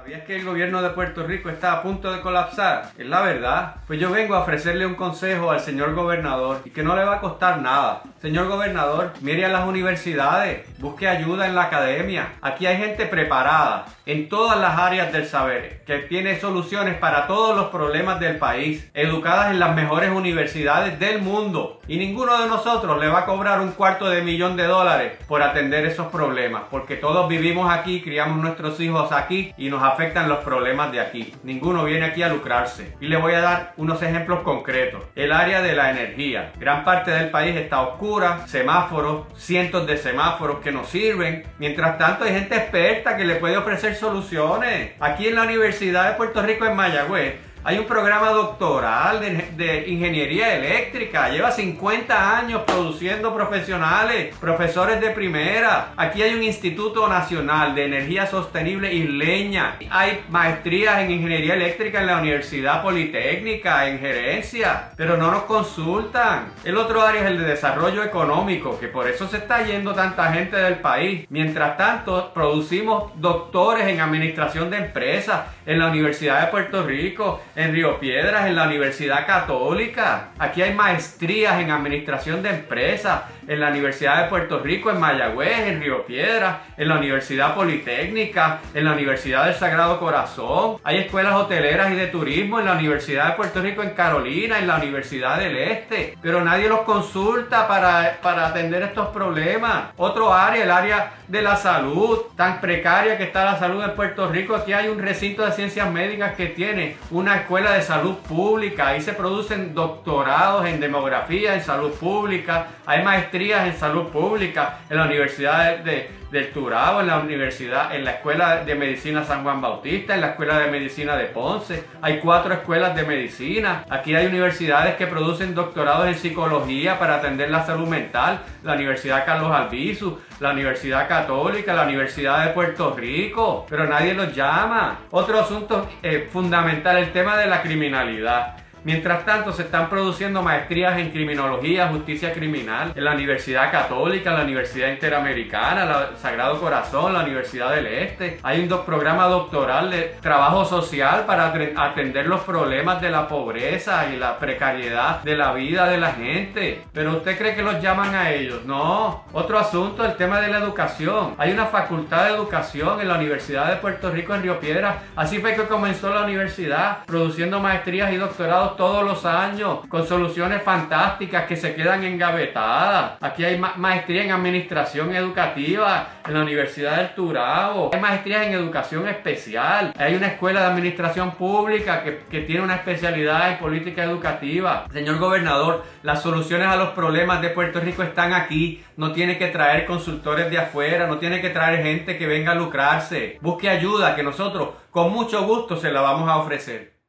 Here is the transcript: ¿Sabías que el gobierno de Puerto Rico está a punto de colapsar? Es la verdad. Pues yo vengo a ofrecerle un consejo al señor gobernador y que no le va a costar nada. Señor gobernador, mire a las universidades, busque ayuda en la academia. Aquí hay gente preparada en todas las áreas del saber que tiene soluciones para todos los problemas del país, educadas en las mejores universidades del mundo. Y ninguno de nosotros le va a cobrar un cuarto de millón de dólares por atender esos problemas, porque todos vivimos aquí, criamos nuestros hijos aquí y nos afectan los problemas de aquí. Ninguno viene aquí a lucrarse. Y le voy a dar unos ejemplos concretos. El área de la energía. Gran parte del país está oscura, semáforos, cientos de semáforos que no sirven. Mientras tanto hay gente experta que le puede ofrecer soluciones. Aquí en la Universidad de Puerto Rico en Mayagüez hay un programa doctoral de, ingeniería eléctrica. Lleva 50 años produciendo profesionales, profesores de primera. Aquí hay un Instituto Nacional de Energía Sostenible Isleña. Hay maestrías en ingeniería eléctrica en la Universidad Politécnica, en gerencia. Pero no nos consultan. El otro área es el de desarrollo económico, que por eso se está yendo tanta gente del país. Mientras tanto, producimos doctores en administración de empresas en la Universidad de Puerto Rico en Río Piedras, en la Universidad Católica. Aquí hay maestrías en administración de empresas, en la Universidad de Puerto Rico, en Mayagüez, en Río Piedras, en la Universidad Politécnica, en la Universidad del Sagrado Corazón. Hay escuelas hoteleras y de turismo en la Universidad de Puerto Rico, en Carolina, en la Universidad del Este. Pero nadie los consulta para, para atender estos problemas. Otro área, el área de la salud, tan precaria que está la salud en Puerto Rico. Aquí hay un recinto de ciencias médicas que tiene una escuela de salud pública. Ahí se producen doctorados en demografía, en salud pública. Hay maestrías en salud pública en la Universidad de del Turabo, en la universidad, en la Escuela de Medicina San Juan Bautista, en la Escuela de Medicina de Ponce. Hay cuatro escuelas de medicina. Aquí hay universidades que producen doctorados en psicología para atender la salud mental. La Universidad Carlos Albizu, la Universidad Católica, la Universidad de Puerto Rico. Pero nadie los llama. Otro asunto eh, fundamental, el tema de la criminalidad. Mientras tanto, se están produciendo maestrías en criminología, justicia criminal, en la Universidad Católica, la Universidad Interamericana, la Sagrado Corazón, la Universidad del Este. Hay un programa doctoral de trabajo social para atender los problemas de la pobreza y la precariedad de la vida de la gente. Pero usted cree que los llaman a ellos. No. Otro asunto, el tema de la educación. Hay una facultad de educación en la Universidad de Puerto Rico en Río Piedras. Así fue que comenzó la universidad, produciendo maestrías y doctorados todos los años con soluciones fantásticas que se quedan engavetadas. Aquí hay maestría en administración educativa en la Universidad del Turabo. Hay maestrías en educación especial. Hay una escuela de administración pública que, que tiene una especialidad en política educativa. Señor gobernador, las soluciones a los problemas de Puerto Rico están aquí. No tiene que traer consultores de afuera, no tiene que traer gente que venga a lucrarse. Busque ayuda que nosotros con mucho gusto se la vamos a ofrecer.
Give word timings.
¿Sabías 0.00 0.22
que 0.22 0.36
el 0.36 0.46
gobierno 0.46 0.80
de 0.80 0.88
Puerto 0.90 1.26
Rico 1.26 1.50
está 1.50 1.72
a 1.72 1.82
punto 1.82 2.10
de 2.10 2.22
colapsar? 2.22 2.90
Es 2.96 3.06
la 3.06 3.20
verdad. 3.20 3.74
Pues 3.86 4.00
yo 4.00 4.10
vengo 4.10 4.34
a 4.34 4.40
ofrecerle 4.40 4.86
un 4.86 4.94
consejo 4.94 5.50
al 5.50 5.60
señor 5.60 5.94
gobernador 5.94 6.62
y 6.64 6.70
que 6.70 6.82
no 6.82 6.96
le 6.96 7.04
va 7.04 7.16
a 7.16 7.20
costar 7.20 7.60
nada. 7.60 8.00
Señor 8.18 8.48
gobernador, 8.48 9.12
mire 9.20 9.44
a 9.44 9.50
las 9.50 9.68
universidades, 9.68 10.66
busque 10.78 11.06
ayuda 11.06 11.46
en 11.46 11.54
la 11.54 11.64
academia. 11.64 12.32
Aquí 12.40 12.64
hay 12.64 12.78
gente 12.78 13.04
preparada 13.04 13.84
en 14.06 14.30
todas 14.30 14.58
las 14.58 14.78
áreas 14.78 15.12
del 15.12 15.26
saber 15.26 15.82
que 15.84 15.98
tiene 15.98 16.40
soluciones 16.40 16.96
para 16.96 17.26
todos 17.26 17.54
los 17.54 17.66
problemas 17.66 18.20
del 18.20 18.38
país, 18.38 18.90
educadas 18.94 19.50
en 19.50 19.60
las 19.60 19.74
mejores 19.74 20.10
universidades 20.10 20.98
del 20.98 21.20
mundo. 21.20 21.80
Y 21.86 21.98
ninguno 21.98 22.40
de 22.40 22.48
nosotros 22.48 22.98
le 22.98 23.08
va 23.08 23.20
a 23.20 23.26
cobrar 23.26 23.60
un 23.60 23.72
cuarto 23.72 24.08
de 24.08 24.22
millón 24.22 24.56
de 24.56 24.64
dólares 24.64 25.12
por 25.28 25.42
atender 25.42 25.84
esos 25.84 26.06
problemas, 26.06 26.62
porque 26.70 26.96
todos 26.96 27.28
vivimos 27.28 27.70
aquí, 27.70 28.00
criamos 28.00 28.38
nuestros 28.38 28.80
hijos 28.80 29.12
aquí 29.12 29.52
y 29.58 29.68
nos 29.68 29.89
afectan 29.92 30.28
los 30.28 30.38
problemas 30.38 30.92
de 30.92 31.00
aquí. 31.00 31.34
Ninguno 31.42 31.84
viene 31.84 32.06
aquí 32.06 32.22
a 32.22 32.28
lucrarse. 32.28 32.96
Y 33.00 33.08
le 33.08 33.16
voy 33.16 33.34
a 33.34 33.40
dar 33.40 33.74
unos 33.76 34.02
ejemplos 34.02 34.40
concretos. 34.40 35.04
El 35.14 35.32
área 35.32 35.62
de 35.62 35.74
la 35.74 35.90
energía. 35.90 36.52
Gran 36.58 36.84
parte 36.84 37.10
del 37.10 37.30
país 37.30 37.56
está 37.56 37.82
oscura, 37.82 38.46
semáforos, 38.46 39.26
cientos 39.36 39.86
de 39.86 39.96
semáforos 39.96 40.60
que 40.60 40.72
no 40.72 40.84
sirven. 40.84 41.44
Mientras 41.58 41.98
tanto 41.98 42.24
hay 42.24 42.32
gente 42.32 42.56
experta 42.56 43.16
que 43.16 43.24
le 43.24 43.36
puede 43.36 43.56
ofrecer 43.56 43.94
soluciones. 43.94 44.92
Aquí 45.00 45.28
en 45.28 45.34
la 45.34 45.42
Universidad 45.42 46.08
de 46.08 46.16
Puerto 46.16 46.42
Rico 46.42 46.64
en 46.64 46.76
Mayagüez 46.76 47.49
hay 47.62 47.78
un 47.78 47.84
programa 47.84 48.30
doctoral 48.30 49.20
de, 49.20 49.84
ingeniería 49.88 50.56
eléctrica. 50.56 51.28
Lleva 51.28 51.50
50 51.50 52.38
años 52.38 52.62
produciendo 52.66 53.34
profesionales, 53.34 54.34
profesores 54.40 54.98
de 55.00 55.10
primera. 55.10 55.92
Aquí 55.96 56.22
hay 56.22 56.34
un 56.34 56.42
Instituto 56.42 57.06
Nacional 57.06 57.74
de 57.74 57.84
Energía 57.84 58.26
Sostenible 58.26 58.94
Isleña. 58.94 59.76
Hay 59.90 60.24
maestrías 60.30 61.00
en 61.00 61.10
ingeniería 61.10 61.54
eléctrica 61.54 62.00
en 62.00 62.06
la 62.06 62.18
Universidad 62.18 62.82
Politécnica, 62.82 63.88
en 63.88 63.98
gerencia. 63.98 64.92
Pero 64.96 65.18
no 65.18 65.30
nos 65.30 65.42
consultan. 65.42 66.52
El 66.64 66.78
otro 66.78 67.02
área 67.02 67.22
es 67.22 67.26
el 67.26 67.38
de 67.38 67.44
desarrollo 67.44 68.02
económico, 68.02 68.80
que 68.80 68.88
por 68.88 69.06
eso 69.06 69.28
se 69.28 69.36
está 69.36 69.62
yendo 69.66 69.92
tanta 69.92 70.32
gente 70.32 70.56
del 70.56 70.76
país. 70.76 71.26
Mientras 71.28 71.76
tanto, 71.76 72.32
producimos 72.32 73.12
doctores 73.16 73.86
en 73.86 74.00
administración 74.00 74.70
de 74.70 74.78
empresas 74.78 75.42
en 75.66 75.78
la 75.78 75.88
Universidad 75.88 76.40
de 76.40 76.46
Puerto 76.46 76.82
Rico 76.84 77.42
en 77.56 77.72
Río 77.72 77.98
Piedras, 77.98 78.46
en 78.46 78.56
la 78.56 78.64
Universidad 78.64 79.26
Católica. 79.26 80.28
Aquí 80.38 80.62
hay 80.62 80.74
maestrías 80.74 81.60
en 81.60 81.70
administración 81.70 82.42
de 82.42 82.50
empresas, 82.50 83.22
en 83.46 83.60
la 83.60 83.68
Universidad 83.68 84.22
de 84.22 84.28
Puerto 84.28 84.60
Rico, 84.60 84.90
en 84.90 85.00
Mayagüez, 85.00 85.66
en 85.66 85.80
Río 85.80 86.06
Piedras, 86.06 86.58
en 86.76 86.88
la 86.88 86.96
Universidad 86.96 87.54
Politécnica, 87.54 88.60
en 88.74 88.84
la 88.84 88.92
Universidad 88.92 89.46
del 89.46 89.54
Sagrado 89.54 89.98
Corazón. 89.98 90.76
Hay 90.84 90.98
escuelas 90.98 91.34
hoteleras 91.34 91.90
y 91.92 91.96
de 91.96 92.06
turismo 92.06 92.60
en 92.60 92.66
la 92.66 92.72
Universidad 92.72 93.28
de 93.28 93.32
Puerto 93.32 93.60
Rico, 93.60 93.82
en 93.82 93.90
Carolina, 93.90 94.58
en 94.58 94.66
la 94.66 94.76
Universidad 94.76 95.38
del 95.38 95.56
Este. 95.56 96.16
Pero 96.22 96.44
nadie 96.44 96.68
los 96.68 96.82
consulta 96.82 97.66
para, 97.66 98.18
para 98.22 98.46
atender 98.46 98.82
estos 98.82 99.08
problemas. 99.08 99.90
Otro 99.96 100.32
área, 100.32 100.62
el 100.62 100.70
área 100.70 101.12
de 101.26 101.42
la 101.42 101.56
salud, 101.56 102.18
tan 102.36 102.60
precaria 102.60 103.16
que 103.16 103.24
está 103.24 103.44
la 103.44 103.58
salud 103.58 103.82
en 103.82 103.94
Puerto 103.94 104.28
Rico. 104.28 104.54
Aquí 104.54 104.72
hay 104.72 104.88
un 104.88 105.00
recinto 105.00 105.44
de 105.44 105.52
ciencias 105.52 105.90
médicas 105.90 106.34
que 106.34 106.46
tiene 106.46 106.96
una 107.10 107.39
escuela 107.40 107.72
de 107.72 107.82
salud 107.82 108.16
pública. 108.16 108.88
Ahí 108.88 109.00
se 109.00 109.12
producen 109.12 109.74
doctorados 109.74 110.66
en 110.66 110.80
demografía, 110.80 111.54
en 111.54 111.62
salud 111.62 111.92
pública. 111.92 112.68
Hay 112.86 113.02
maestrías 113.02 113.66
en 113.66 113.76
salud 113.76 114.08
pública 114.08 114.78
en 114.88 114.96
la 114.96 115.04
Universidad 115.04 115.78
de 115.78 116.20
del 116.30 116.52
Turabo, 116.52 117.00
en 117.00 117.08
la 117.08 117.18
universidad, 117.18 117.94
en 117.94 118.04
la 118.04 118.12
Escuela 118.12 118.64
de 118.64 118.74
Medicina 118.74 119.24
San 119.24 119.42
Juan 119.42 119.60
Bautista, 119.60 120.14
en 120.14 120.20
la 120.20 120.28
Escuela 120.28 120.58
de 120.58 120.70
Medicina 120.70 121.16
de 121.16 121.26
Ponce. 121.26 121.84
Hay 122.00 122.20
cuatro 122.20 122.54
escuelas 122.54 122.94
de 122.94 123.04
medicina. 123.04 123.84
Aquí 123.90 124.14
hay 124.14 124.26
universidades 124.26 124.94
que 124.94 125.06
producen 125.06 125.54
doctorados 125.54 126.06
en 126.06 126.14
psicología 126.14 126.98
para 126.98 127.16
atender 127.16 127.50
la 127.50 127.66
salud 127.66 127.88
mental. 127.88 128.40
La 128.62 128.74
Universidad 128.74 129.24
Carlos 129.24 129.50
Albizu, 129.50 130.18
la 130.38 130.52
Universidad 130.52 131.08
Católica, 131.08 131.74
la 131.74 131.82
Universidad 131.82 132.44
de 132.44 132.52
Puerto 132.52 132.94
Rico. 132.94 133.66
Pero 133.68 133.86
nadie 133.86 134.14
los 134.14 134.34
llama. 134.34 135.00
Otro 135.10 135.40
asunto 135.40 135.88
eh, 136.02 136.28
fundamental, 136.30 136.96
el 136.98 137.12
tema 137.12 137.29
de 137.36 137.46
la 137.46 137.62
criminalidad. 137.62 138.56
Mientras 138.82 139.26
tanto, 139.26 139.52
se 139.52 139.62
están 139.62 139.90
produciendo 139.90 140.42
maestrías 140.42 140.98
en 140.98 141.10
criminología, 141.10 141.88
justicia 141.88 142.32
criminal, 142.32 142.92
en 142.94 143.04
la 143.04 143.12
Universidad 143.12 143.70
Católica, 143.70 144.32
la 144.32 144.44
Universidad 144.44 144.90
Interamericana, 144.90 145.84
la 145.84 146.10
Sagrado 146.20 146.58
Corazón, 146.58 147.12
la 147.12 147.22
Universidad 147.22 147.74
del 147.74 147.86
Este. 147.86 148.38
Hay 148.42 148.60
un 148.60 148.70
programa 148.84 149.26
doctoral 149.26 149.90
de 149.90 150.14
trabajo 150.20 150.64
social 150.64 151.24
para 151.26 151.52
atender 151.76 152.26
los 152.26 152.40
problemas 152.40 153.00
de 153.02 153.10
la 153.10 153.28
pobreza 153.28 154.06
y 154.12 154.16
la 154.16 154.38
precariedad 154.38 155.22
de 155.22 155.36
la 155.36 155.52
vida 155.52 155.86
de 155.88 155.98
la 155.98 156.12
gente. 156.12 156.82
Pero 156.92 157.16
usted 157.16 157.36
cree 157.36 157.54
que 157.54 157.62
los 157.62 157.82
llaman 157.82 158.14
a 158.14 158.30
ellos. 158.30 158.64
No. 158.64 159.24
Otro 159.32 159.58
asunto, 159.58 160.04
el 160.04 160.16
tema 160.16 160.40
de 160.40 160.48
la 160.48 160.58
educación. 160.58 161.34
Hay 161.36 161.52
una 161.52 161.66
facultad 161.66 162.24
de 162.24 162.34
educación 162.34 163.00
en 163.00 163.08
la 163.08 163.16
Universidad 163.16 163.68
de 163.68 163.76
Puerto 163.76 164.10
Rico 164.10 164.34
en 164.34 164.42
Río 164.42 164.58
Piedras. 164.58 164.96
Así 165.16 165.38
fue 165.38 165.54
que 165.54 165.64
comenzó 165.64 166.14
la 166.14 166.22
universidad, 166.22 167.04
produciendo 167.04 167.60
maestrías 167.60 168.12
y 168.12 168.16
doctorados 168.16 168.69
todos 168.76 169.04
los 169.04 169.24
años 169.24 169.80
con 169.88 170.06
soluciones 170.06 170.62
fantásticas 170.62 171.46
que 171.46 171.56
se 171.56 171.74
quedan 171.74 172.04
engavetadas. 172.04 173.12
Aquí 173.20 173.44
hay 173.44 173.58
maestría 173.76 174.24
en 174.24 174.32
administración 174.32 175.14
educativa 175.14 176.08
en 176.26 176.34
la 176.34 176.42
Universidad 176.42 176.96
del 176.96 177.14
Turabo. 177.14 177.90
Hay 177.92 178.00
maestrías 178.00 178.46
en 178.46 178.52
educación 178.52 179.08
especial. 179.08 179.92
Hay 179.98 180.14
una 180.14 180.28
escuela 180.28 180.60
de 180.60 180.66
administración 180.66 181.32
pública 181.32 182.02
que, 182.02 182.18
que 182.30 182.40
tiene 182.42 182.62
una 182.62 182.76
especialidad 182.76 183.52
en 183.52 183.58
política 183.58 184.04
educativa. 184.04 184.86
Señor 184.92 185.18
gobernador, 185.18 185.84
las 186.02 186.22
soluciones 186.22 186.68
a 186.68 186.76
los 186.76 186.90
problemas 186.90 187.42
de 187.42 187.50
Puerto 187.50 187.80
Rico 187.80 188.02
están 188.02 188.32
aquí. 188.32 188.84
No 188.96 189.12
tiene 189.12 189.38
que 189.38 189.48
traer 189.48 189.86
consultores 189.86 190.50
de 190.50 190.58
afuera, 190.58 191.06
no 191.06 191.18
tiene 191.18 191.40
que 191.40 191.50
traer 191.50 191.82
gente 191.82 192.18
que 192.18 192.26
venga 192.26 192.52
a 192.52 192.54
lucrarse. 192.54 193.38
Busque 193.40 193.68
ayuda 193.68 194.14
que 194.16 194.22
nosotros 194.22 194.70
con 194.90 195.12
mucho 195.12 195.44
gusto 195.46 195.76
se 195.76 195.90
la 195.90 196.00
vamos 196.00 196.28
a 196.28 196.36
ofrecer. 196.36 196.99